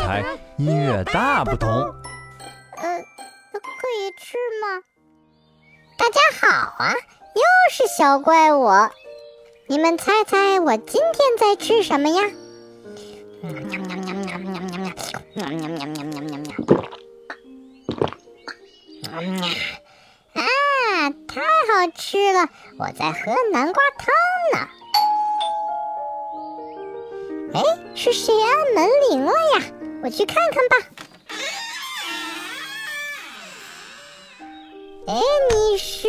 [0.00, 0.24] 才
[0.56, 1.70] 音乐大不同。
[1.70, 2.98] 呃，
[3.52, 4.82] 可以吃吗？
[5.96, 6.46] 大家好
[6.78, 8.68] 啊，又是小怪物。
[9.66, 12.22] 你们猜猜我今天在吃什么呀？
[20.32, 20.44] 啊，
[21.26, 22.48] 太好吃了！
[22.78, 24.14] 我在喝南瓜汤
[24.54, 24.68] 呢。
[27.54, 27.62] 哎，
[27.94, 29.62] 是谁按门铃了呀？
[30.02, 30.76] 我去看看吧。
[35.06, 36.06] 哎，你是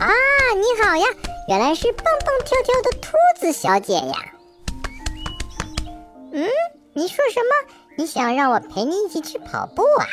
[0.00, 0.08] 啊？
[0.56, 1.06] 你好呀，
[1.48, 4.34] 原来是蹦蹦跳跳的兔子小姐呀。
[6.32, 6.48] 嗯，
[6.94, 7.74] 你说什么？
[7.96, 10.06] 你想让我陪你一起去跑步啊？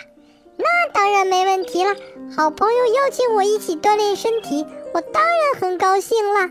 [0.57, 1.95] 那当然没问题了。
[2.35, 6.49] 好朋友邀请我一起锻炼身体，我当然很高兴了。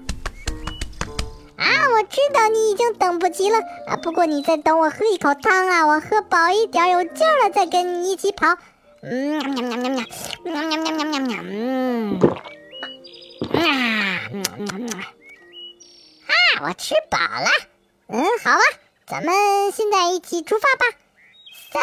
[1.65, 3.97] 啊，我知道你已经等不及了啊！
[3.97, 8.59] 不过你再等我喝一口汤啊，我喝饱一点有劲了再跟你一起跑。
[9.03, 10.05] 嗯，喵喵喵喵
[10.45, 12.21] 喵喵喵喵喵喵喵，嗯，
[13.55, 13.65] 啊，
[16.27, 17.49] 啊，我吃饱了。
[18.09, 18.61] 嗯，好啊，
[19.07, 19.35] 咱们
[19.73, 20.85] 现在一起出发吧。
[21.73, 21.83] 三、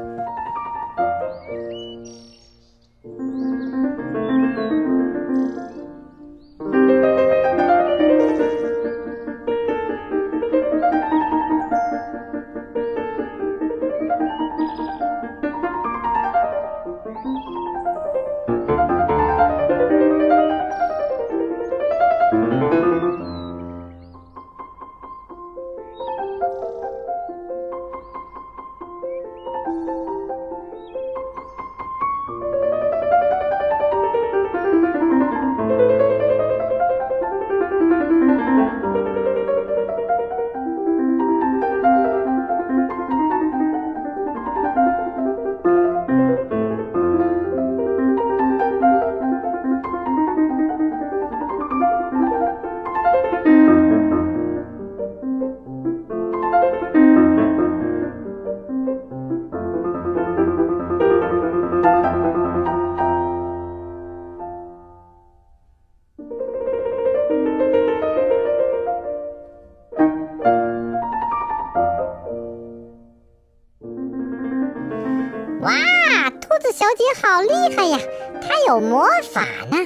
[77.21, 77.97] 好厉害呀！
[78.41, 79.77] 它有魔法呢，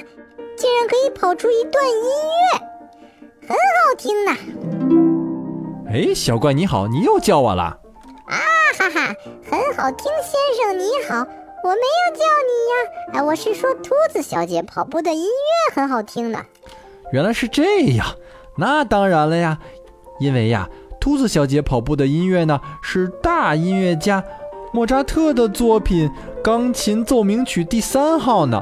[0.55, 2.03] 竟然可以跑出一段音
[2.53, 2.59] 乐，
[3.47, 4.31] 很好听呢。
[5.91, 7.63] 哎，小怪你好，你又叫我了。
[8.27, 8.37] 啊
[8.77, 9.15] 哈哈，
[9.49, 11.19] 很好听，先生你好，
[11.63, 16.43] 我没有叫你呀，哎，我是说兔子小姐跑步的音乐很好听呢。
[17.11, 18.07] 原来是这样，
[18.57, 19.57] 那当然了呀，
[20.19, 20.69] 因为呀，
[20.99, 24.23] 兔子小姐跑步的音乐呢是大音乐家。
[24.75, 26.09] 莫扎特的作品
[26.41, 28.61] 《钢琴奏鸣曲》第三号呢？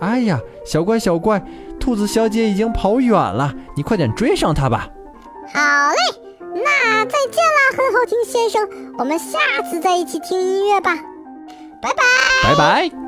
[0.00, 1.44] 哎呀，小怪小怪，
[1.78, 4.88] 兔子小姐已经跑远了，你快点追上她吧。
[5.52, 5.60] 好
[5.90, 5.98] 嘞，
[6.54, 8.66] 那再见啦，很好听先生，
[8.96, 9.38] 我们下
[9.70, 10.96] 次再一起听音乐吧，
[11.82, 12.02] 拜拜，
[12.42, 13.03] 拜拜。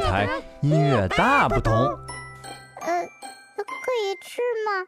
[0.00, 0.28] 台
[0.62, 1.74] 音乐大不同。
[1.74, 3.04] 呃，
[3.56, 4.86] 可以吃吗？